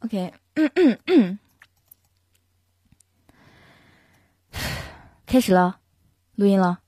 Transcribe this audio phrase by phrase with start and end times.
[0.00, 0.32] OK，
[5.26, 5.80] 开始了，
[6.36, 6.80] 录音了。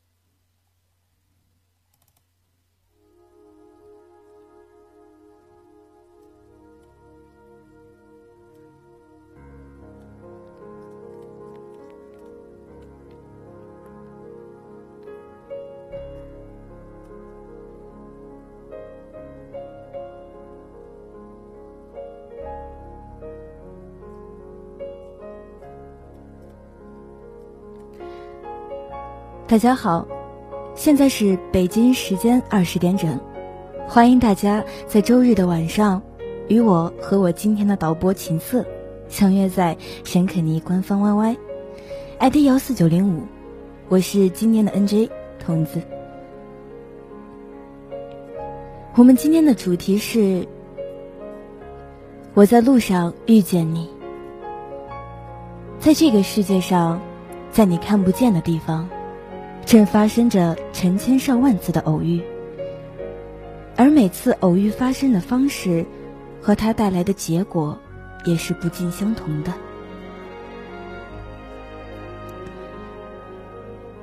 [29.50, 30.06] 大家好，
[30.76, 33.18] 现在是北京时间二十点整，
[33.84, 36.00] 欢迎大家在周日的晚上
[36.46, 38.64] 与我和我今天的导播琴瑟
[39.08, 43.22] 相约在沈肯尼官方 YY，ID 幺四九零五，
[43.88, 45.10] 我是今天的 NJ
[45.44, 45.82] 童子。
[48.94, 50.46] 我们今天的主题是
[52.34, 53.90] 我在路上遇见你，
[55.80, 57.00] 在这个世界上，
[57.50, 58.88] 在你看不见的地方。
[59.70, 62.20] 正发生着成千上万次的偶遇，
[63.76, 65.86] 而每次偶遇发生的方式，
[66.42, 67.78] 和它带来的结果，
[68.24, 69.52] 也是不尽相同的。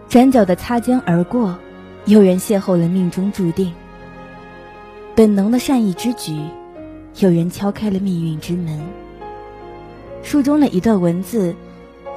[0.08, 1.60] 转角的擦肩而过，
[2.06, 3.74] 有人邂逅了命中注定；
[5.18, 6.34] 本能的善意之举，
[7.20, 8.80] 有人敲开了命运之门。
[10.24, 11.54] 书中的一段文字，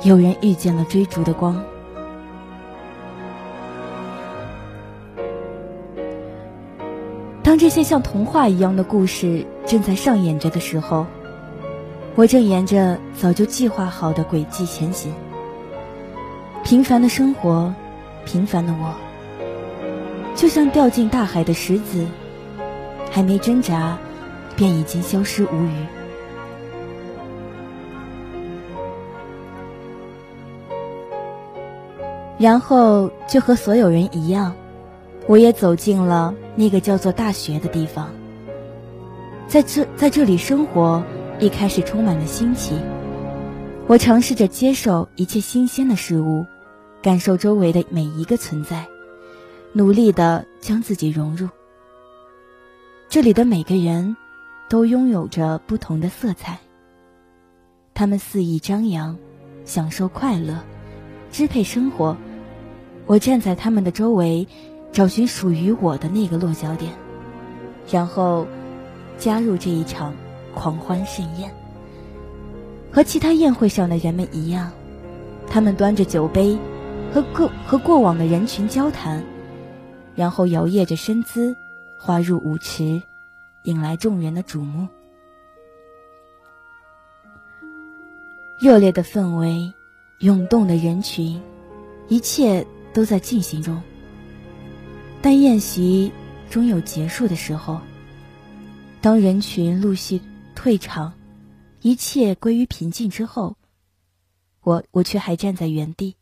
[0.05, 1.61] 有人遇见了追逐的光。
[7.51, 11.05] 当这些像童话一样的故事正在上演着的时候，
[12.15, 15.13] 我正沿着早就计划好的轨迹前行。
[16.63, 17.75] 平凡的生活，
[18.25, 18.95] 平凡的我，
[20.37, 22.07] 就像掉进大海的石子，
[23.11, 23.99] 还没挣扎，
[24.55, 25.87] 便已经消失无余。
[32.39, 34.55] 然后就和所有人一样。
[35.27, 38.11] 我也走进了那个叫做大学的地方，
[39.47, 41.03] 在这在这里生活，
[41.39, 42.75] 一开始充满了新奇。
[43.87, 46.45] 我尝试着接受一切新鲜的事物，
[47.01, 48.87] 感受周围的每一个存在，
[49.73, 51.49] 努力的将自己融入。
[53.09, 54.17] 这里的每个人，
[54.69, 56.59] 都拥有着不同的色彩。
[57.95, 59.17] 他们肆意张扬，
[59.65, 60.59] 享受快乐，
[61.31, 62.17] 支配生活。
[63.07, 64.49] 我站在他们的周围。
[64.93, 66.93] 找寻属于我的那个落脚点，
[67.91, 68.47] 然后
[69.17, 70.15] 加入这一场
[70.55, 71.51] 狂欢盛宴。
[72.93, 74.73] 和其他宴会上的人们一样，
[75.47, 76.59] 他们端着酒杯，
[77.15, 79.25] 和过和过往的人群交谈，
[80.17, 81.55] 然后摇曳着身姿，
[81.97, 83.01] 滑入舞池，
[83.63, 84.89] 引来众人的瞩目。
[88.61, 89.73] 热烈的氛围，
[90.19, 91.41] 涌动的人群，
[92.09, 93.81] 一切都在进行中。
[95.23, 96.13] 但宴席
[96.49, 97.81] 终有结束的时候。
[99.03, 100.21] 当人群陆续
[100.55, 101.15] 退场，
[101.81, 103.57] 一切归于平静之后，
[104.63, 106.17] 我我却还站在原地。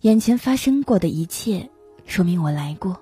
[0.00, 1.68] 眼前发生过的一切，
[2.06, 2.98] 说明我来过，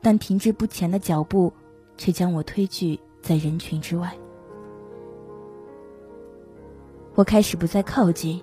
[0.00, 1.52] 但停滞不前的脚步，
[1.98, 4.16] 却将我推拒在人群之外。
[7.14, 8.40] 我开始不再靠近，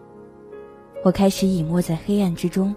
[1.03, 2.75] 我开始隐没在黑暗之中。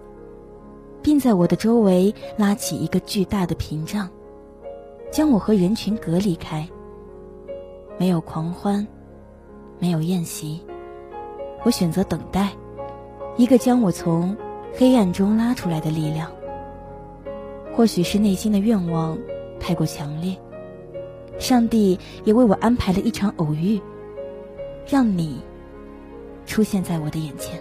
[1.02, 4.08] 并在我的周围拉起一个巨大的屏障，
[5.10, 6.68] 将我和人群隔离开。
[7.98, 8.86] 没有狂欢，
[9.78, 10.60] 没有宴席，
[11.64, 12.50] 我选择等待，
[13.36, 14.36] 一个将我从
[14.74, 16.30] 黑暗中拉出来的力量。
[17.74, 19.18] 或许是内心的愿望
[19.58, 20.36] 太过强烈，
[21.38, 23.80] 上帝也为我安排了一场偶遇，
[24.86, 25.40] 让你
[26.46, 27.60] 出现在我的眼前。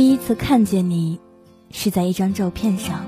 [0.00, 1.20] 第一次看见你，
[1.70, 3.04] 是在一张照片上，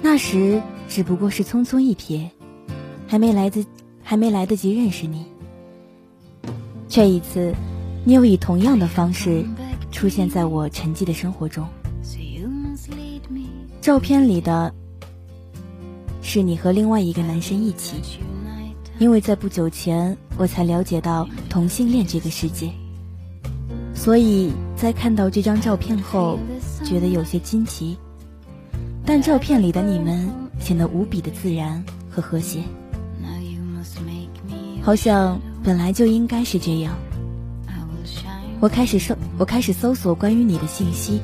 [0.00, 2.30] 那时只不过是匆匆一瞥，
[3.08, 3.66] 还没来得
[4.04, 5.26] 还没来得及认识你。
[6.86, 7.52] 这一次，
[8.04, 9.44] 你又以同样的方式
[9.90, 11.66] 出现在我沉寂的生活中。
[13.80, 14.72] 照片里的
[16.22, 17.96] 是你和另外一个男生一起，
[19.00, 22.70] 因为在不久前我才了解到同性恋这个世界。
[23.92, 26.38] 所以在看到这张照片后，
[26.84, 27.96] 觉得有些惊奇。
[29.04, 30.28] 但照片里的你们
[30.58, 32.60] 显得无比的自然和和谐，
[34.82, 36.94] 好像本来就应该是这样。
[38.60, 41.20] 我开始搜，我开始搜索关于你的信息。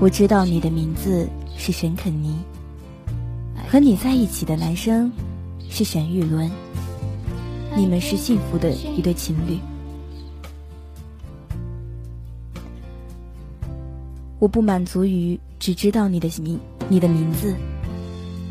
[0.00, 2.34] 我知道你的名字是沈肯尼，
[3.68, 5.10] 和你在一起的男生
[5.70, 6.50] 是沈玉伦，
[7.76, 9.58] 你们是幸福的一对情侣。
[14.38, 17.54] 我不满足于只知道你的名，你的名字，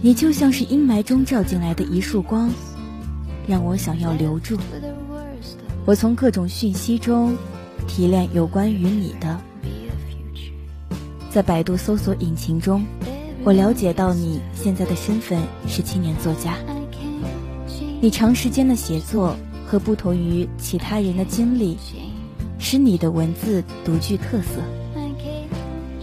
[0.02, 2.50] 你就像是阴霾中照进来的一束光，
[3.48, 4.58] 让我想要留住。
[5.86, 7.38] 我从各种讯息中
[7.88, 9.40] 提炼有关于你的，
[11.30, 12.84] 在百度搜索引擎中，
[13.44, 16.58] 我了解到你现在的身份是青年作家。
[18.02, 19.36] 你长时间的写作
[19.68, 21.78] 和不同于其他人的经历，
[22.58, 24.62] 使你的文字独具特色。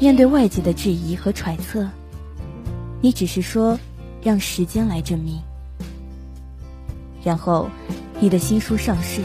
[0.02, 1.88] 面对外界的质疑和揣测，
[3.00, 3.78] 你只是说
[4.20, 5.40] 让时间来证明。
[7.22, 7.70] 然后，
[8.18, 9.20] 你的新书上市，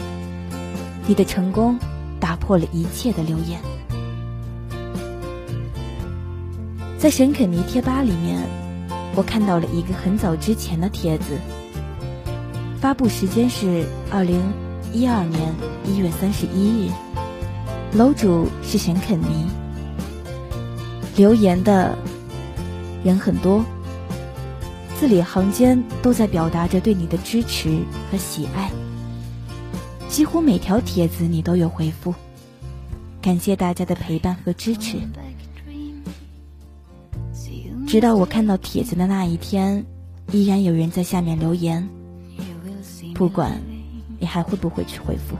[1.08, 1.76] 你的成功
[2.20, 3.60] 打破了一切的流言。
[6.96, 8.38] 在沈肯尼贴吧里面，
[9.16, 11.40] 我看到了一个很早之前的帖子，
[12.80, 14.40] 发布时间是二零
[14.92, 15.52] 一二年
[15.84, 16.92] 一月三十一日，
[17.94, 19.48] 楼主是沈肯尼。
[21.18, 21.98] 留言的
[23.02, 23.64] 人很多，
[24.96, 28.70] 字里行间都在表达着对你的支持和喜爱。
[30.08, 32.14] 几乎每条帖子你都有回复，
[33.20, 34.96] 感谢大家的陪伴和支持。
[37.84, 39.84] 直到我看到帖子的那一天，
[40.30, 41.88] 依然有人在下面留言，
[43.16, 43.60] 不管
[44.20, 45.34] 你还会不会去回复。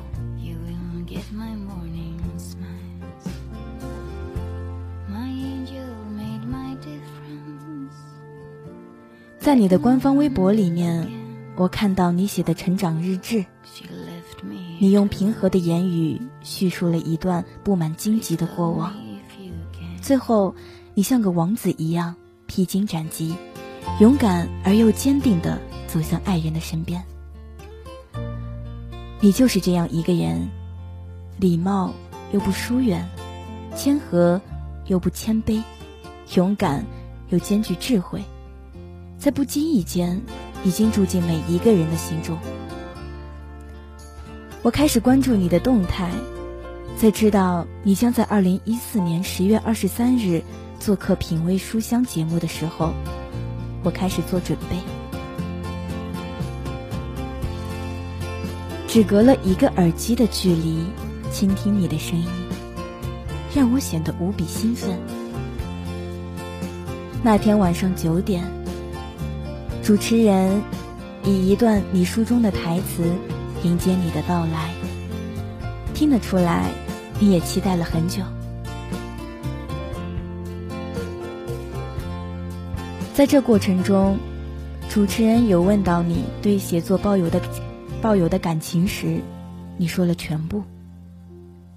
[9.48, 11.08] 在你的官方微博里面，
[11.56, 13.46] 我看到你写的成长日志。
[14.78, 18.92] 你用平和的言语叙述了一段布满荆棘的过往，
[20.02, 20.54] 最后，
[20.92, 22.14] 你像个王子一样
[22.46, 23.34] 披荆斩棘，
[24.00, 27.02] 勇敢而又坚定地走向爱人的身边。
[29.18, 30.46] 你就是这样一个人，
[31.38, 31.94] 礼貌
[32.32, 33.08] 又不疏远，
[33.74, 34.38] 谦和
[34.88, 35.62] 又不谦卑，
[36.34, 36.84] 勇敢
[37.30, 38.22] 又兼具智慧。
[39.18, 40.22] 在不经意间，
[40.64, 42.38] 已经住进每一个人的心中。
[44.62, 46.10] 我开始关注你的动态，
[46.96, 50.42] 在知道你将在二零一四年十月二十三日
[50.78, 52.92] 做客《品味书香》节目的时候，
[53.82, 54.76] 我开始做准备。
[58.86, 60.84] 只隔了一个耳机的距离，
[61.32, 62.26] 倾听你的声音，
[63.54, 64.96] 让我显得无比兴奋。
[67.22, 68.57] 那天晚上九点。
[69.88, 70.62] 主持人
[71.24, 73.10] 以一段你书中的台词
[73.62, 74.74] 迎接你的到来，
[75.94, 76.70] 听得出来，
[77.18, 78.22] 你也期待了很久。
[83.14, 84.18] 在这过程中，
[84.90, 87.40] 主持人有问到你对写作抱有的
[88.02, 89.22] 抱有的感情时，
[89.78, 90.64] 你说了全部。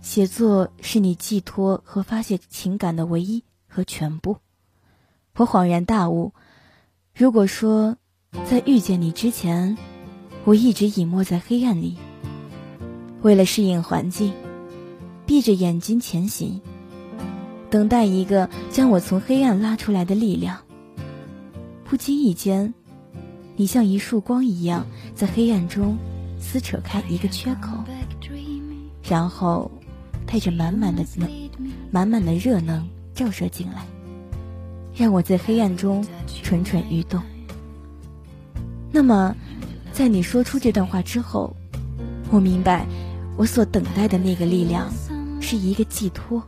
[0.02, 4.40] 写作是你寄托和发泄情感的唯一和全部。
[5.38, 6.34] 我恍然大悟，
[7.16, 7.96] 如果说。
[8.32, 9.78] 在遇见你之前，
[10.46, 11.98] 我一直隐没在黑暗里。
[13.22, 14.34] 为了适应环境，
[15.26, 16.60] 闭着眼睛前行，
[17.70, 20.58] 等待一个将我从黑暗拉出来的力量。
[21.84, 22.74] 不经意间，
[23.58, 25.98] 你像一束光一样，在黑暗中
[26.40, 27.84] 撕扯开一个缺口，
[29.04, 29.70] 然后
[30.26, 31.30] 带着满满的能、
[31.92, 33.86] 满满的热能照射进来，
[34.96, 36.06] 让我在黑暗中
[36.42, 37.22] 蠢蠢欲动。
[38.92, 39.36] 那么，
[39.94, 41.56] 在你说出这段话之后，
[42.30, 42.86] 我明白，
[43.38, 44.92] 我所等待的那个力量
[45.40, 46.44] 是一个寄托。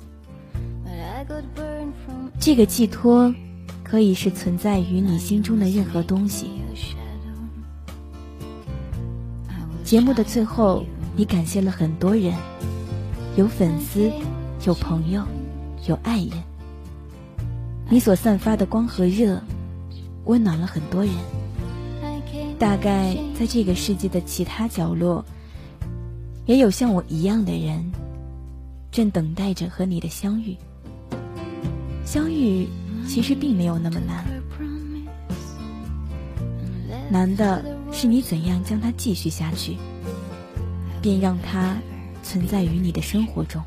[2.40, 3.34] 这个寄托
[3.82, 6.50] 可以是存在于你心中的任何东西。
[9.86, 10.84] 节目的最后，
[11.16, 12.34] 你感谢了很多人，
[13.38, 14.12] 有粉丝，
[14.66, 15.24] 有朋友，
[15.88, 16.32] 有爱人。
[17.90, 19.42] 你所散发的光和热，
[20.26, 21.14] 温暖了很多人。
[22.60, 25.24] 大概在这个世界的其他角落，
[26.46, 27.92] 也有像我一样的人，
[28.92, 30.56] 正等待着和你的相遇。
[32.06, 32.68] 相遇
[33.08, 34.26] 其实并没有那么难，
[37.10, 39.76] 难的是你怎样将它继续下去，
[41.02, 41.78] 并让它
[42.22, 43.62] 存在于你的生活中。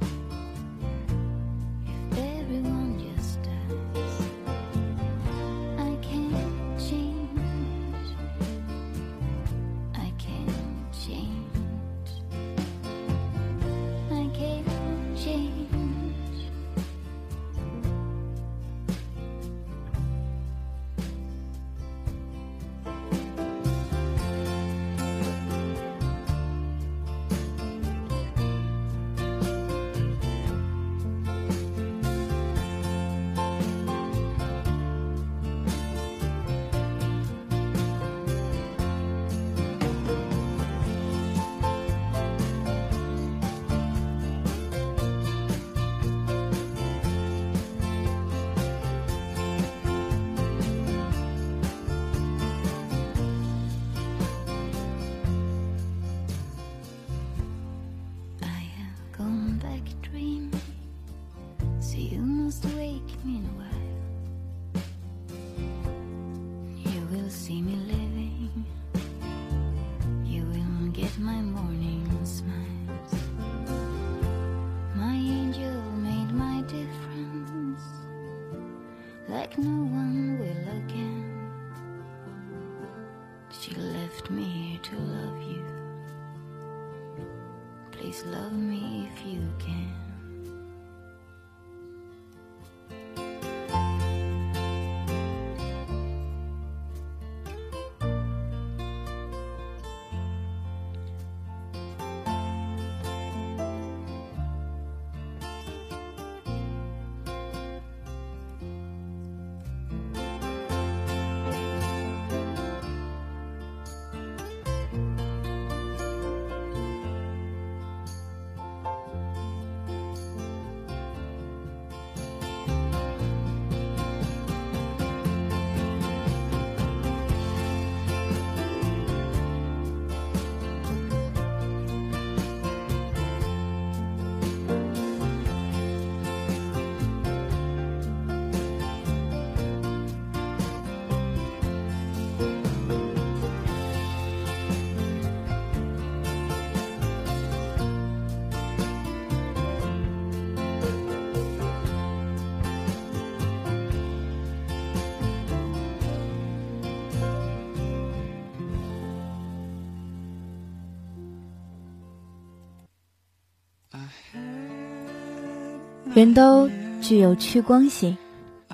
[166.16, 166.70] 人都
[167.02, 168.16] 具有趋光性，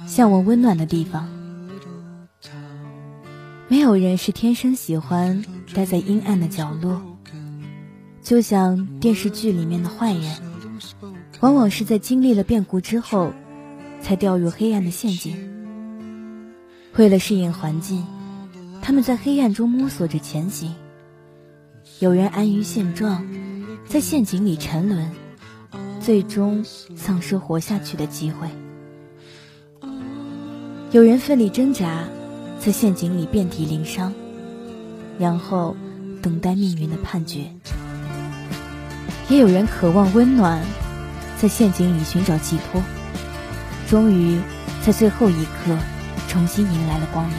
[0.06, 1.28] 向往温暖的地方。
[3.66, 5.44] 没有人是天生喜欢
[5.74, 7.02] 待在阴暗的角落，
[8.22, 10.36] 就像电视剧里面的坏人，
[11.40, 13.32] 往往是在经历了变故之后，
[14.00, 15.36] 才掉入黑暗的陷阱。
[16.94, 18.06] 为了适应环境，
[18.80, 20.72] 他们在黑暗中摸索着前行。
[21.98, 23.26] 有人安于现状，
[23.84, 25.10] 在陷阱里沉沦。
[26.02, 26.64] 最终
[26.96, 28.48] 丧失活下去的机会。
[30.90, 32.04] 有人奋力挣扎，
[32.58, 34.12] 在陷阱里遍体鳞伤，
[35.16, 35.76] 然后
[36.20, 37.52] 等待命运的判决。
[39.28, 40.60] 也有人渴望温暖，
[41.38, 42.82] 在陷阱里寻找寄托，
[43.88, 44.40] 终于
[44.84, 45.78] 在最后一刻
[46.26, 47.36] 重新迎来了光明。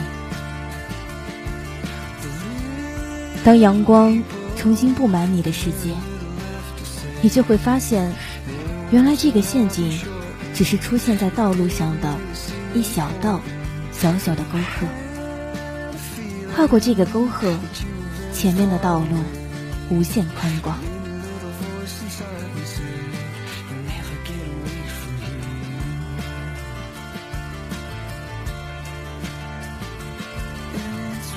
[3.44, 4.22] 当阳光
[4.56, 5.94] 重新布满你的世界，
[7.20, 8.10] 你就会发现。
[8.94, 9.90] 原来这个陷阱，
[10.54, 12.16] 只是出现在道路上的
[12.74, 13.40] 一小道
[13.90, 14.86] 小小的沟壑。
[16.54, 17.52] 跨过这个沟壑，
[18.32, 19.16] 前面的道路
[19.90, 20.78] 无限宽广。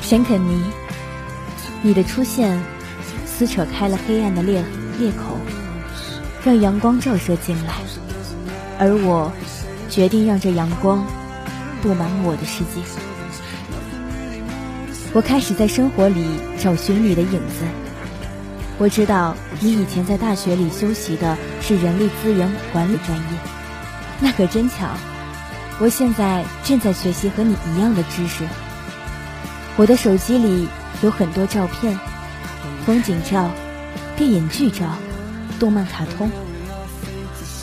[0.03, 0.63] 沈肯尼，
[1.81, 2.61] 你的出现
[3.25, 4.63] 撕扯开了黑暗的裂
[4.99, 5.39] 裂口。
[6.47, 7.73] 让阳光照射进来，
[8.79, 9.29] 而我
[9.89, 11.05] 决定让这阳光
[11.81, 12.79] 布满我的世界。
[15.11, 16.25] 我开始在生活里
[16.57, 17.65] 找寻你的影子。
[18.77, 23.23] 我知道你以前在大学里修习的是人力资源管理专业，
[24.21, 24.87] 那可真巧，
[25.79, 28.45] 我现在正在学习和你一样的知识。
[29.75, 30.69] 我的手机里
[31.01, 31.99] 有很多照片，
[32.85, 33.51] 风景照、
[34.15, 34.85] 电影剧照、
[35.57, 36.29] 动漫卡通。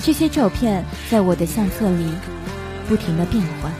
[0.02, 2.12] 这些照片在我的相册里
[2.86, 3.72] 不停的变换，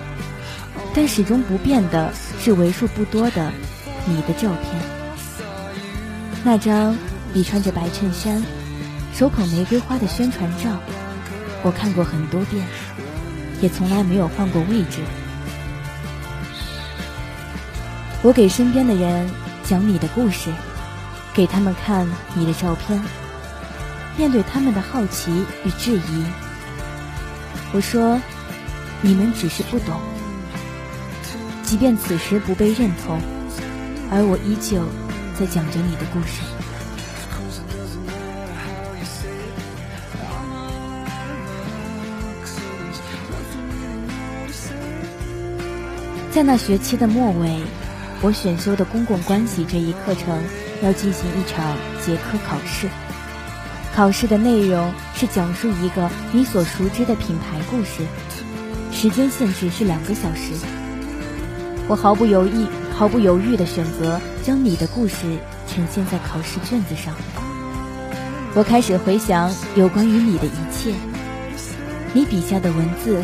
[0.95, 3.53] 但始终不变的是为数不多的
[4.07, 4.81] 你的照片。
[6.43, 6.97] 那张
[7.33, 8.43] 你穿着白衬衫、
[9.15, 10.71] 手捧玫瑰花的宣传照，
[11.63, 12.67] 我看过很多遍，
[13.61, 15.01] 也从来没有换过位置。
[18.23, 19.31] 我给身边的人
[19.63, 20.51] 讲你的故事，
[21.35, 22.99] 给他们看你的照片。
[24.17, 26.25] 面对他们的好奇与质疑，
[27.73, 28.21] 我说
[29.03, 30.01] ：“你们只是不懂。”
[31.65, 33.21] 即便此时不被认同，
[34.11, 34.87] 而我依旧
[35.39, 36.43] 在讲着你的故事。
[46.31, 47.63] 在那学期的末尾，
[48.21, 50.41] 我选修的公共关系这一课程
[50.83, 52.89] 要进行一场结课考试。
[53.95, 58.03] 考试的内容是讲述一个你所熟知的品牌故事，
[58.91, 60.53] 时间限制是两个小时。
[61.87, 67.15] 我毫不犹豫、毫不犹豫地选择将你的故事呈现在考试卷子上。
[68.55, 70.93] 我开始回想有关于你的一切，
[72.13, 73.23] 你笔下的文字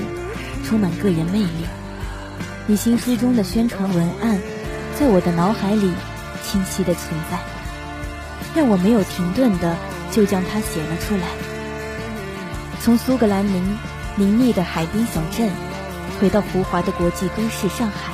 [0.65, 1.67] 充满个人魅力，
[2.69, 4.39] 你新书中的宣传文案
[4.97, 5.91] 在我的脑海里
[6.45, 7.41] 清晰的存在，
[8.55, 9.77] 让我没有停顿的。
[10.11, 11.29] 就将它写了出来。
[12.81, 13.79] 从苏格兰宁
[14.17, 15.51] 宁谧的海滨小镇，
[16.21, 18.13] 回到浮华的国际都市上海，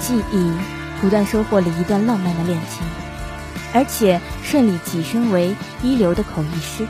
[0.00, 0.52] 记忆
[1.00, 2.82] 不断收获了一段浪漫的恋情，
[3.72, 6.86] 而且顺利跻身为一流的口译师。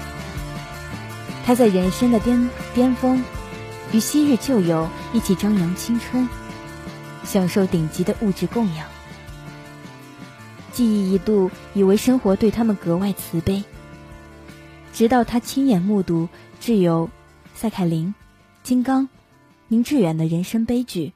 [1.44, 3.22] 他在人生的巅巅峰，
[3.92, 6.28] 与昔日旧友一起张扬青春，
[7.24, 8.87] 享受顶级的物质供养。
[10.75, 13.63] 记忆一度以为生活对他们格外慈悲，
[14.93, 16.29] 直到他亲眼目睹
[16.61, 17.09] 挚友
[17.55, 18.13] 赛凯琳、
[18.65, 19.09] 金刚、
[19.69, 21.13] 明志远的人生悲剧，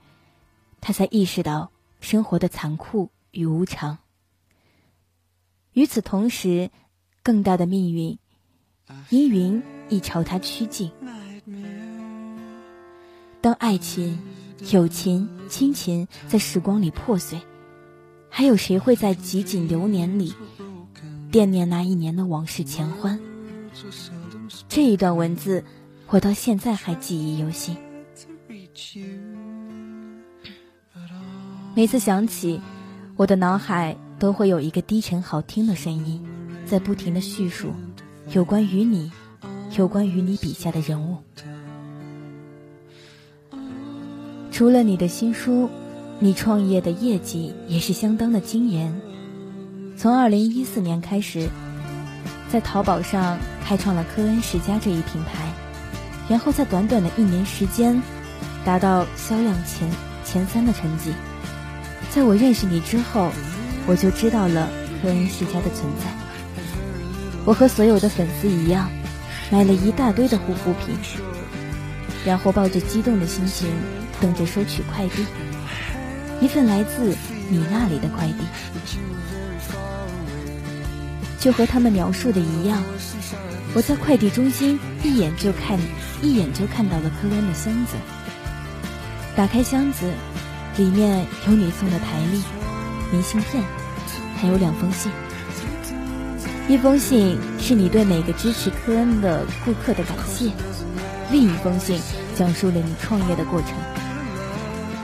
[0.80, 3.98] 他才意识到生活的残酷与无常。
[5.72, 6.70] 与此同时，
[7.24, 8.16] 更大的命运
[9.10, 10.92] 阴云亦朝他趋近。
[13.40, 14.20] 当爱情、
[14.70, 17.40] 友情、亲情在时光里破碎。
[18.38, 20.32] 还有谁会在几锦流年里
[21.28, 23.18] 惦念那一年的往事前欢？
[24.68, 25.64] 这一段文字，
[26.06, 27.76] 我到现在还记忆犹新。
[31.74, 32.60] 每次想起，
[33.16, 36.24] 我的脑海都会有一个低沉好听的声音，
[36.64, 37.72] 在不停的叙述
[38.30, 39.10] 有关于你，
[39.76, 41.16] 有关于你笔下的人物。
[44.52, 45.68] 除了你的新书。
[46.20, 49.00] 你创业的业绩也是相当的惊人，
[49.96, 51.48] 从二零一四年开始，
[52.50, 55.52] 在淘宝上开创了科恩世家这一品牌，
[56.28, 58.02] 然后在短短的一年时间，
[58.64, 59.88] 达到销量前
[60.24, 61.12] 前三的成绩。
[62.10, 63.30] 在我认识你之后，
[63.86, 64.68] 我就知道了
[65.00, 66.10] 科恩世家的存在。
[67.44, 68.90] 我和所有的粉丝一样，
[69.52, 70.96] 买了一大堆的护肤品，
[72.26, 73.68] 然后抱着激动的心情
[74.20, 75.24] 等着收取快递。
[76.40, 77.16] 一份来自
[77.48, 78.44] 你那里的快递，
[81.40, 82.82] 就和他们描述的一样。
[83.74, 85.78] 我在快递中心一眼就看，
[86.22, 87.96] 一眼就看到了科恩的箱子。
[89.36, 90.10] 打开箱子，
[90.76, 92.42] 里面有你送的台历、
[93.12, 93.62] 明信片，
[94.36, 95.12] 还有两封信。
[96.68, 100.50] 一封信是你对每个支持科恩的顾客的感谢，
[101.30, 102.00] 另一封信
[102.36, 103.70] 讲述了你创业的过程。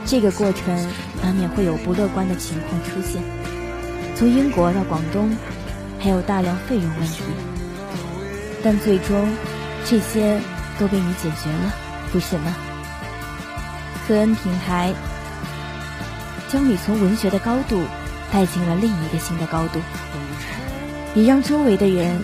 [0.06, 0.86] 这个过程
[1.24, 3.22] 难免会有不乐观的情况出现，
[4.14, 5.34] 从英国到广东，
[5.98, 7.22] 还有大量费用问题，
[8.62, 9.26] 但最终
[9.86, 10.38] 这些
[10.78, 11.72] 都被你解决了，
[12.12, 12.54] 不是吗？
[14.06, 14.92] 科恩平台
[16.50, 17.82] 将你从文学的高度
[18.30, 19.80] 带进了另一个新的高度，
[21.14, 22.20] 也让周围的人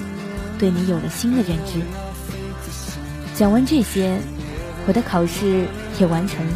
[0.59, 1.81] 对你有了新的认知。
[3.35, 4.21] 讲完这些，
[4.87, 5.65] 我的考试
[5.99, 6.53] 也完成了。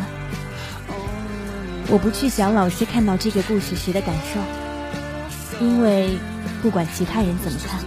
[1.88, 4.40] 我不去想老师看到这个故事时的感受，
[5.64, 6.18] 因为
[6.62, 7.80] 不管其他人怎么看，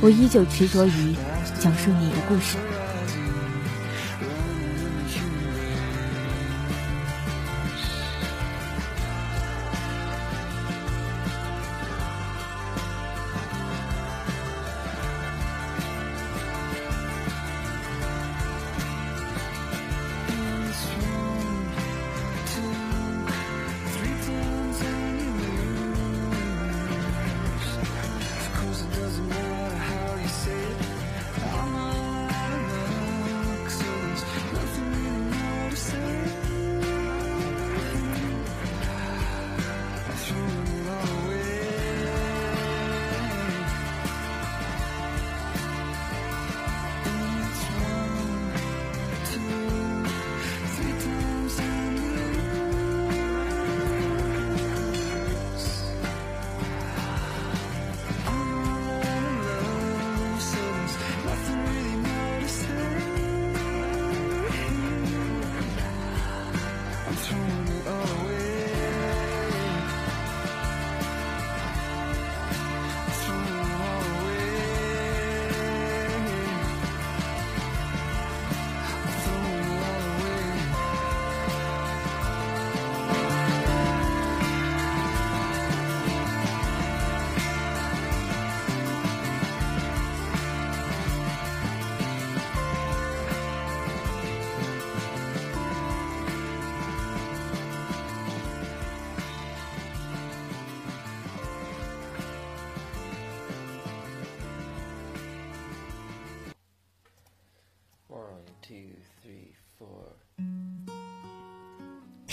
[0.00, 1.14] 我依旧执着于
[1.60, 2.56] 讲述你的故事。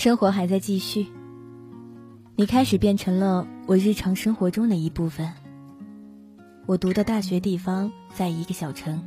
[0.01, 1.05] 生活还在继续，
[2.35, 5.31] 你开始变成了我日常生活中的一部分。
[6.65, 8.99] 我读的大学地方在一个小城，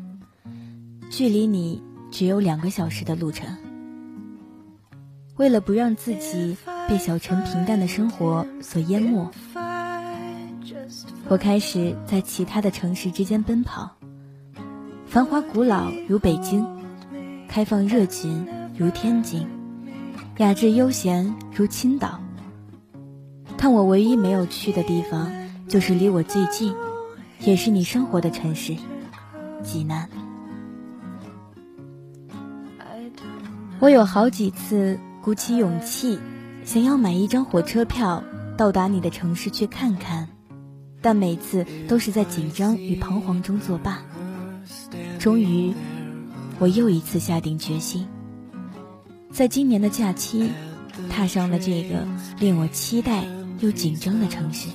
[1.11, 3.57] 距离你只有两个小时的路程。
[5.35, 6.57] 为了不让自己
[6.89, 9.29] 被小城平淡的生活所淹没，
[11.27, 13.91] 我开始在其他的城市之间奔跑。
[15.07, 16.65] 繁华古老如北京，
[17.49, 18.47] 开放热情
[18.79, 19.45] 如天津，
[20.39, 22.21] 雅致悠闲如青岛。
[23.57, 25.31] 但我唯一没有去的地方，
[25.69, 26.75] 就是离我最近。
[27.41, 28.77] 也是你生活的城市，
[29.63, 30.09] 济南。
[33.81, 36.19] 我有好几次鼓起勇气，
[36.65, 38.25] 想要买一张火车票
[38.57, 40.29] 到达你的城市去看看，
[41.03, 44.03] 但每次都是在紧张与彷徨中作罢。
[45.19, 45.75] 终于，
[46.59, 48.07] 我又一次下定决心，
[49.35, 50.49] 在今年的假期，
[51.11, 52.07] 踏上了这个
[52.39, 53.25] 令我期待
[53.59, 54.69] 又紧张的城市。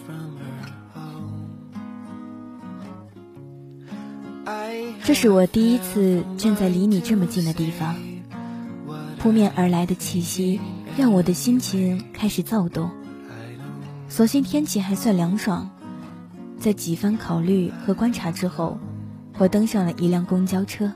[5.06, 7.96] 这是我第一次站在离你这么近的地方，
[9.18, 10.60] 扑面而来的气息
[10.98, 12.92] 让我的心情开始躁动。
[14.10, 15.70] 所幸天气还算凉爽，
[16.60, 18.78] 在几番考虑和观察之后，
[19.38, 20.92] 我登上了一辆公交车。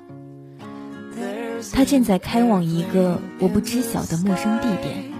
[1.74, 5.12] 他正在开往一个我不知晓的陌生地点，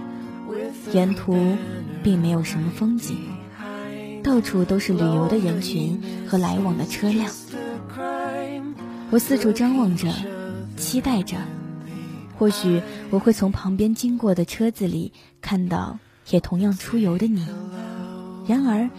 [0.92, 1.56] 沿途
[2.02, 3.16] 并没有什么风景，
[4.22, 7.30] 到处都是旅游的人群和来往的车辆。
[9.10, 10.08] 我四处张望着，
[10.76, 11.36] 期待着，
[12.38, 15.98] 或许我会从旁边经过的车子里看到
[16.30, 17.46] 也同样出游的你。
[18.46, 18.90] 然而，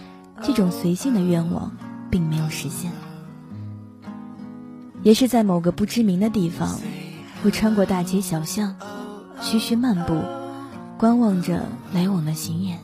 [0.43, 1.75] 这种随性的愿望
[2.11, 2.91] 并没有实现。
[5.03, 6.79] 也是在某个不知名的地方，
[7.43, 8.75] 我穿过大街小巷，
[9.39, 10.19] 徐徐漫步，
[10.97, 12.79] 观望着来往的行人，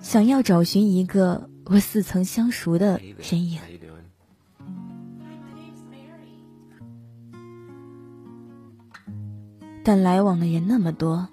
[0.00, 3.58] 想要找寻一个我似曾相熟的身影。
[9.82, 11.26] 但来往的人那么多，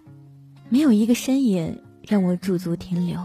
[0.70, 3.20] 没有一个身影让我驻足停留。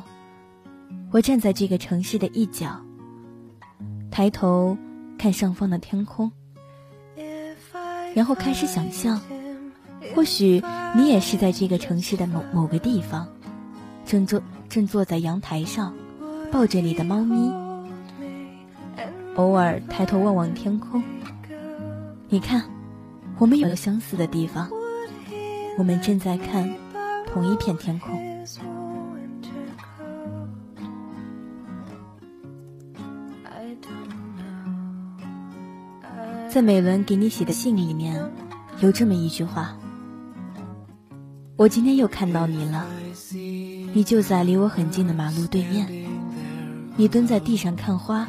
[1.13, 2.81] 我站在这个城市的一角，
[4.11, 4.77] 抬头
[5.17, 6.33] 看上方的天空，
[8.15, 9.21] 然后开始想象，
[10.15, 10.63] 或许
[10.97, 13.27] 你也是在这个城市的某某个地方，
[14.05, 15.95] 正坐正坐在阳台上，
[16.51, 17.53] 抱着你的猫咪，
[19.37, 21.03] 偶尔抬头望望天空。
[22.29, 22.63] 你看，
[23.39, 24.71] 我们有相似的地方。
[25.79, 26.71] 我们正在看
[27.27, 28.15] 同一片天空。
[36.53, 38.31] 在美伦给你写的信里面，
[38.81, 39.75] 有这么一句话
[41.57, 42.85] ：“我今天又看到你了，
[43.95, 45.89] 你就在离我很近的马路对面。
[46.95, 48.29] 你蹲在地上看花，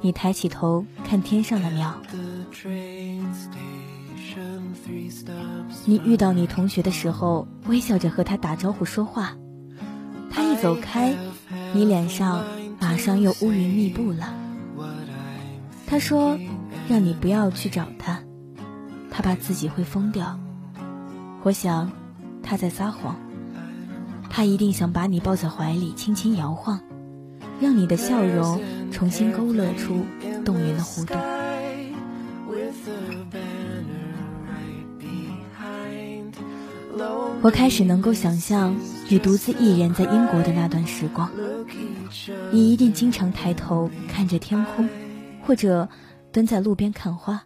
[0.00, 1.94] 你抬起头看天上的鸟。”
[5.84, 9.36] 你遇到你同学的时候，微笑着和他打招呼说话，
[10.28, 11.14] 他一走开，
[11.72, 12.44] 你脸上
[12.80, 14.34] 马上又乌云密布了。
[15.88, 16.36] 他说，
[16.88, 18.20] 让你不要去找他，
[19.10, 20.38] 他怕自己会疯掉。
[21.42, 21.90] 我想，
[22.42, 23.16] 他在撒谎，
[24.30, 26.80] 他一定想把你抱在怀里，轻轻摇晃，
[27.60, 28.60] 让你的笑容
[28.92, 30.04] 重新勾勒出
[30.44, 31.14] 动人的弧度。
[37.42, 38.74] 我开始能够想象
[39.08, 41.30] 你独自一人在英国的那段时光，
[42.50, 44.88] 你一定经常抬头看着天空，
[45.46, 45.88] 或者
[46.36, 47.42] 蹲在路边看花。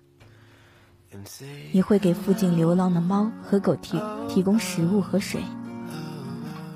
[1.71, 3.97] 你会给附近流浪的猫和狗提
[4.29, 5.41] 提供食物和水，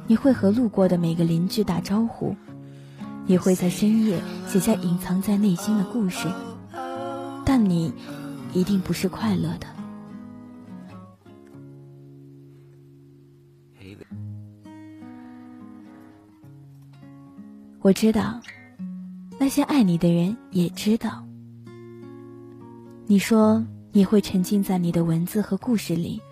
[0.07, 2.37] 你会和路过的每个邻居打招呼，
[3.27, 6.29] 你会在深夜写下隐藏在内心的故事，
[7.45, 7.93] 但你
[8.53, 9.67] 一定不是快乐的。
[17.81, 18.41] 我知道，
[19.37, 21.25] 那些爱你的人也知道。
[23.07, 23.63] 你说
[23.93, 26.23] 你会沉浸在你的文字和故事里，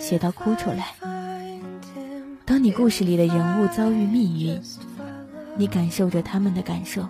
[0.00, 0.94] 写到哭出来。
[2.46, 4.58] 当你故事里的人物遭遇命运，
[5.58, 7.06] 你感受着他们的感受，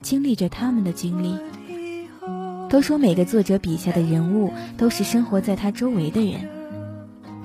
[0.00, 1.38] 经历着他们的经历。
[2.68, 6.50] 都说每个作者笔下的人物都是生活在他周围的人，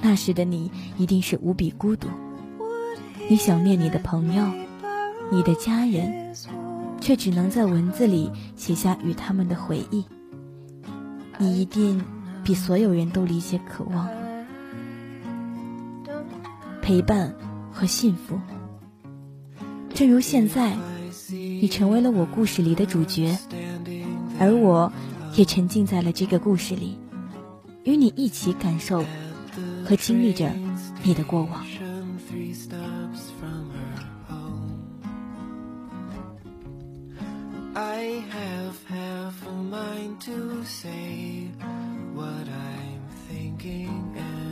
[0.02, 2.08] 那时的你一定是无比孤独。
[3.30, 4.43] 你想念你的朋友。
[5.32, 6.34] 你的家人，
[6.99, 10.04] 却只能在文字里写下与他们的回忆。
[11.41, 12.04] 你一定
[12.43, 14.10] 比所有人都理解渴望。
[16.82, 17.34] 陪伴
[17.71, 18.41] 和幸福，
[19.93, 20.75] 正如现在，
[21.30, 23.38] 你成为了我故事里的主角，
[24.38, 24.91] 而我
[25.36, 26.97] 也沉浸在了这个故事里，
[27.86, 29.06] 与你一起感受
[29.86, 30.52] 和经历着
[31.04, 31.65] 你的过往。
[39.69, 41.47] mind to say
[42.15, 44.48] what I'm thinking and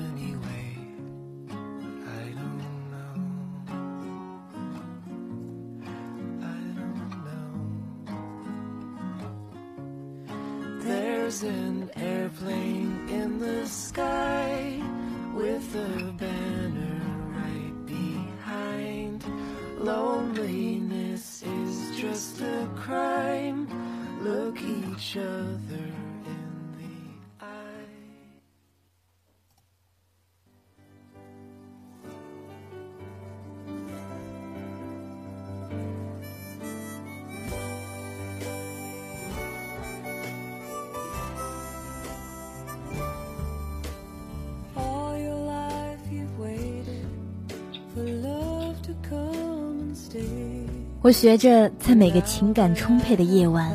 [51.08, 53.72] 我学着在每个情感充沛的夜晚，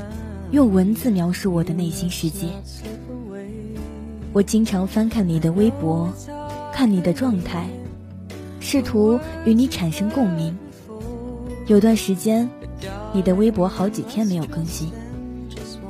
[0.51, 2.47] 用文字描述我的内心世界。
[4.35, 6.13] 我经常翻看你的微博，
[6.75, 7.67] 看你的状态，
[8.61, 10.55] 试图与你产生共鸣。
[11.69, 12.47] 有段时间，
[13.15, 14.93] 你的微博好几天没有更新，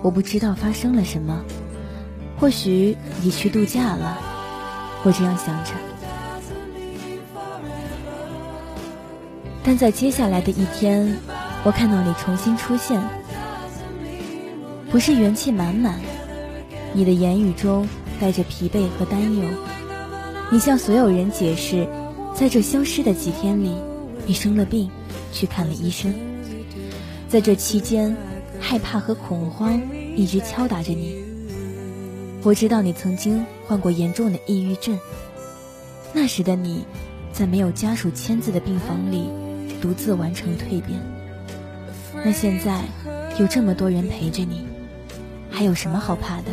[0.00, 1.42] 我不知道发生了什么。
[2.38, 4.16] 或许你去度假了，
[5.02, 5.72] 我这样想着。
[9.64, 11.16] 但在接下来的一天，
[11.64, 13.00] 我看到你重新出现，
[14.90, 16.00] 不是元气满满，
[16.92, 17.88] 你的言语中
[18.20, 19.44] 带着疲惫和担忧。
[20.50, 21.86] 你向所有人解释，
[22.34, 23.76] 在这消失的几天里，
[24.26, 24.90] 你生了病，
[25.32, 26.12] 去看了医生。
[27.28, 28.16] 在这期间，
[28.58, 29.80] 害怕和恐慌
[30.16, 31.22] 一直敲打着你。
[32.42, 34.98] 我知道你曾经患过严重的抑郁症，
[36.12, 36.84] 那时的你，
[37.32, 39.30] 在没有家属签字的病房里。
[39.80, 41.11] 独自完成蜕变。
[42.24, 42.82] 那现在
[43.38, 44.66] 有这么多人陪着你，
[45.50, 46.52] 还有什么好怕的？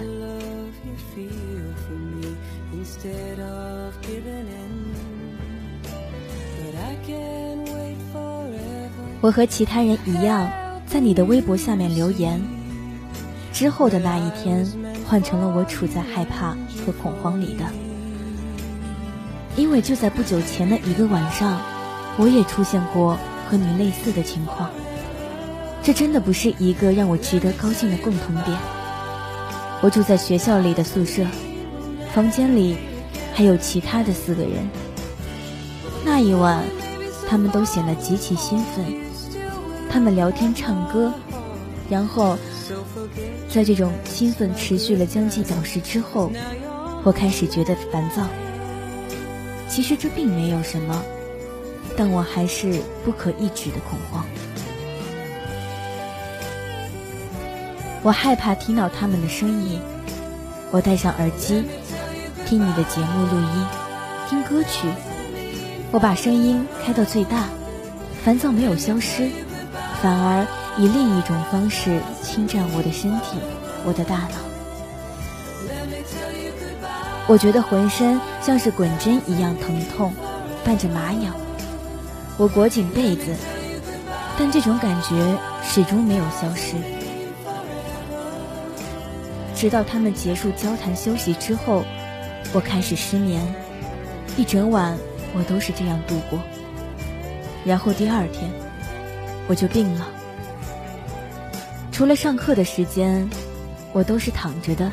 [9.21, 10.49] 我和其他人一样，
[10.87, 12.41] 在你的微博下面留言。
[13.51, 14.65] 之后的那一天，
[15.05, 17.65] 换成了我处在害怕和恐慌里的，
[19.55, 21.61] 因为就在不久前的一个晚上。
[22.17, 23.17] 我也出现过
[23.49, 24.69] 和你类似的情况，
[25.81, 28.57] 这真的不是一个让我值得高兴的共同点。
[29.81, 31.25] 我住在学校里的宿舍，
[32.13, 32.77] 房间里
[33.33, 34.67] 还有其他的四个人。
[36.05, 36.63] 那一晚，
[37.27, 38.85] 他们都显得极其兴奋，
[39.89, 41.11] 他们聊天唱歌，
[41.89, 42.37] 然后
[43.49, 46.31] 在这种兴奋持续了将近小时之后，
[47.03, 48.23] 我开始觉得烦躁。
[49.67, 51.03] 其实这并没有什么。
[51.97, 54.25] 但我还是不可抑制的恐慌。
[58.01, 59.81] 我害怕听到他们的声音。
[60.71, 61.65] 我戴上耳机，
[62.45, 63.65] 听你的节目录音，
[64.29, 64.87] 听歌曲。
[65.91, 67.45] 我把声音开到最大，
[68.23, 69.29] 烦躁没有消失，
[70.01, 70.45] 反而
[70.77, 73.37] 以另一种方式侵占我的身体，
[73.83, 74.37] 我的大脑。
[77.27, 80.13] 我觉得浑身像是滚针一样疼痛，
[80.63, 81.33] 伴着麻痒。
[82.37, 83.35] 我裹紧被子，
[84.37, 86.75] 但这种感觉始终没有消失。
[89.59, 91.83] 直到他们结束交谈休息之后，
[92.53, 93.45] 我开始失眠，
[94.37, 94.97] 一整晚
[95.35, 96.39] 我都是这样度过。
[97.65, 98.49] 然后第二天，
[99.49, 100.07] 我就病了。
[101.91, 103.29] 除了上课的时间，
[103.91, 104.89] 我都是躺着的。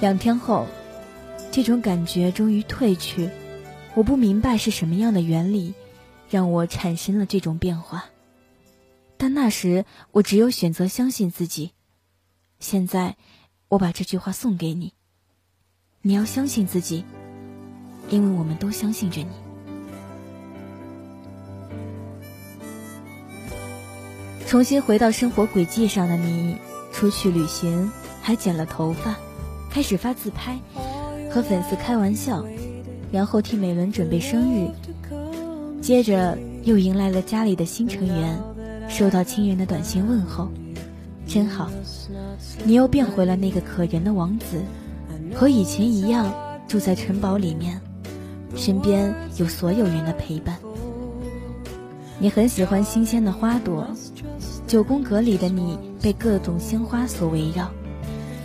[0.00, 0.64] 两天后。
[1.50, 3.28] 这种感觉终于褪去，
[3.94, 5.74] 我不明白是什么样的原理，
[6.30, 8.04] 让我产生了这种变化。
[9.18, 11.72] 但那时我只有选择相信自己。
[12.60, 13.16] 现在，
[13.68, 14.94] 我把这句话送给你：
[16.00, 17.04] 你要相信自己，
[18.08, 19.28] 因为我们都相信着你。
[24.46, 26.56] 重新回到生活轨迹上的你，
[26.92, 29.14] 出去旅行，还剪了头发，
[29.70, 30.58] 开始发自拍。
[31.30, 32.42] 和粉丝开玩笑，
[33.12, 34.70] 然后替美伦准备生日，
[35.82, 38.42] 接着又迎来了家里的新成员，
[38.88, 40.48] 收到亲人的短信问候，
[41.26, 41.70] 真好，
[42.64, 44.62] 你又变回了那个可人的王子，
[45.34, 46.32] 和以前一样
[46.66, 47.80] 住在城堡里面，
[48.56, 50.56] 身边有所有人的陪伴。
[52.18, 53.86] 你很喜欢新鲜的花朵，
[54.66, 57.70] 九宫格里的你被各种鲜花所围绕。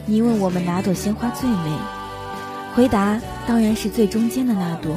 [0.06, 1.72] 你问我们哪朵鲜花最美，
[2.76, 4.96] 回答当然是最中间的那朵。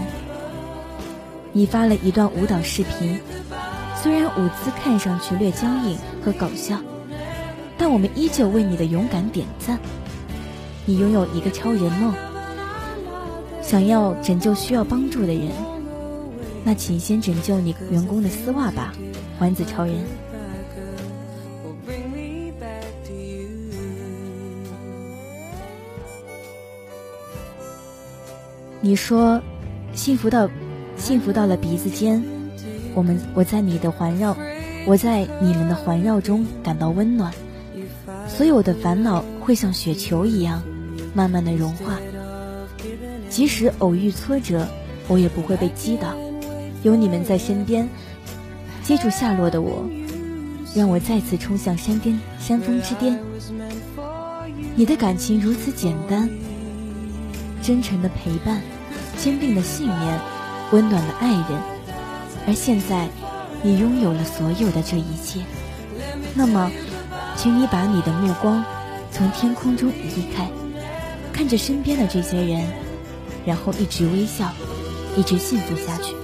[1.53, 3.19] 你发了一段舞蹈视频，
[4.07, 6.79] 虽然舞姿看上去略僵硬和搞笑，
[7.77, 9.81] 但我们依旧为你的勇敢点赞。
[10.85, 12.15] 你拥有一个超人梦，
[13.61, 15.49] 想要拯救需要帮助的人，
[16.63, 18.93] 那请先拯救你员工的丝袜吧，
[19.41, 19.97] 丸子超人。
[28.81, 29.43] 你说，
[29.95, 30.49] 幸福到，
[30.97, 32.23] 幸福到了鼻子尖。
[32.97, 34.35] 我们，我在你的环绕，
[34.87, 37.31] 我在你们的环绕中感到温暖。
[38.27, 40.63] 所有的烦恼会像雪球一样，
[41.13, 41.99] 慢慢的融化。
[43.29, 44.67] 即使偶遇挫折，
[45.09, 46.17] 我也不会被击倒。
[46.85, 47.87] 有你们在身边，
[48.83, 49.85] 接住下落的我，
[50.75, 53.19] 让我再次冲向山巅，山峰之巅。
[54.75, 56.31] 你的感情如此简单，
[57.61, 58.63] 真诚的陪伴。
[59.19, 60.21] 坚定的信念，
[60.73, 61.61] 温暖的爱人，
[62.47, 63.09] 而现在，
[63.63, 65.41] 你拥有了所有的这一切。
[66.35, 66.71] 那么，
[67.37, 68.65] 请你把你的目光
[69.11, 70.49] 从天空中移开，
[71.33, 72.65] 看着身边的这些人，
[73.45, 74.53] 然后一直微笑，
[75.17, 76.15] 一直幸福下去。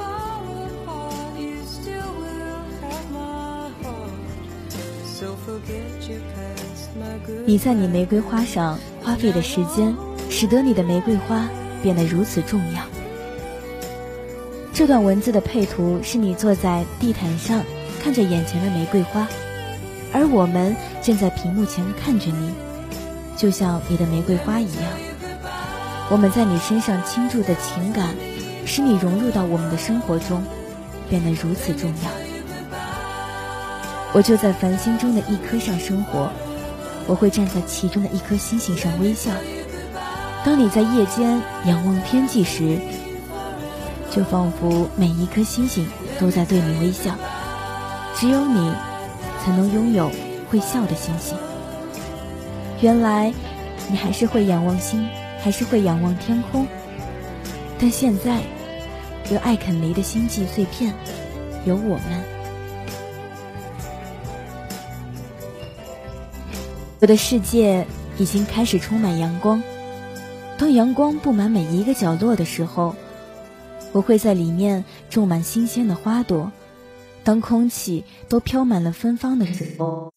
[7.44, 9.94] 你在你玫瑰花上花费的时间，
[10.30, 11.48] 使得你的玫瑰花。
[11.82, 12.91] 变得如此重要。
[14.74, 17.62] 这段文字的配图是你坐在地毯上，
[18.02, 19.28] 看着眼前的玫瑰花，
[20.14, 22.50] 而我们正在屏幕前看着你，
[23.36, 24.84] 就像你的玫瑰花一样。
[26.10, 28.14] 我们在你身上倾注的情感，
[28.64, 30.42] 使你融入到我们的生活中，
[31.08, 32.10] 变得如此重要。
[34.14, 36.30] 我就在繁星中的一颗上生活，
[37.06, 39.30] 我会站在其中的一颗星星上微笑。
[40.46, 42.78] 当你在夜间仰望天际时，
[44.14, 45.88] 就仿佛每一颗星星
[46.20, 47.16] 都在对你微笑。
[48.14, 48.70] 只有你，
[49.42, 50.10] 才能拥有
[50.50, 51.34] 会笑的星星。
[52.82, 53.32] 原来，
[53.88, 55.08] 你还是会仰望星，
[55.40, 56.66] 还是会仰望天空。
[57.78, 58.42] 但现在，
[59.30, 60.92] 有艾肯尼的星际碎片，
[61.64, 62.24] 有我们。
[67.00, 67.86] 我的世界
[68.18, 69.62] 已经开始充满阳光。
[70.58, 72.94] 当阳光布满每一个角落的时候，
[73.92, 76.50] 我会在里面种满新鲜的花朵。
[77.24, 80.12] 当空气都飘满了芬芳的时候，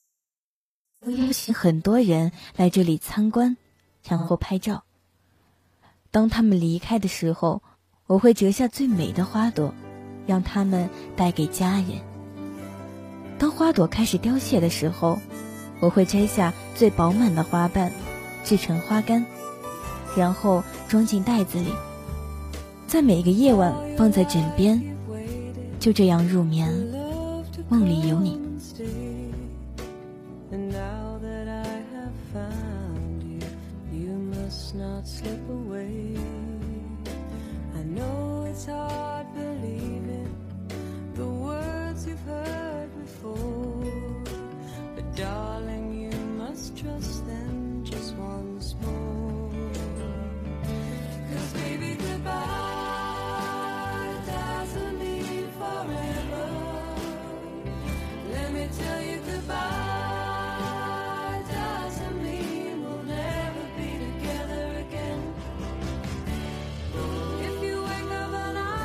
[1.06, 3.58] 我邀请很多人来这里参观，
[4.04, 4.84] 然后拍照。
[6.10, 7.62] 当他们离开的时候，
[8.08, 9.74] 我会折下最美的花朵，
[10.26, 12.02] 让他们带给家人。
[13.38, 15.20] 当花朵开始凋谢的时候，
[15.82, 17.92] 我会摘下最饱满的花瓣，
[18.44, 19.26] 制成花干。
[20.18, 21.68] 然后装进袋子里，
[22.96, 24.82] 在每个夜晚放在枕边，
[25.82, 26.72] 就这样入眠，
[27.68, 28.40] 梦里有你。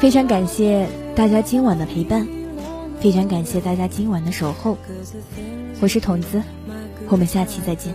[0.01, 2.27] 非常感谢大家今晚的陪伴，
[3.01, 4.79] 非常感谢大家今晚的守候。
[5.79, 6.43] 我是筒子，
[7.11, 7.93] 我们下期再见。